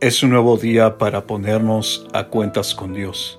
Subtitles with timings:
[0.00, 3.38] es un nuevo día para ponernos a cuentas con Dios.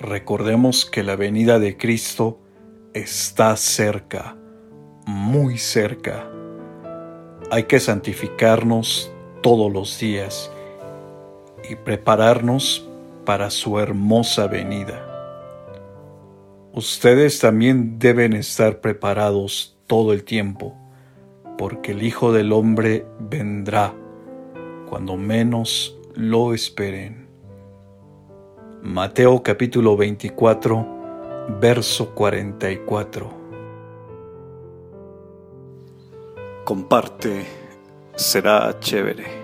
[0.00, 2.40] Recordemos que la venida de Cristo
[2.94, 4.36] está cerca,
[5.06, 6.28] muy cerca.
[7.52, 10.50] Hay que santificarnos todos los días
[11.70, 12.88] y prepararnos
[13.24, 15.00] para su hermosa venida.
[16.72, 20.76] Ustedes también deben estar preparados todo el tiempo,
[21.56, 23.94] porque el Hijo del Hombre vendrá
[24.94, 27.26] cuando menos lo esperen.
[28.80, 30.86] Mateo capítulo 24,
[31.60, 33.28] verso 44.
[36.64, 37.44] Comparte,
[38.14, 39.43] será chévere.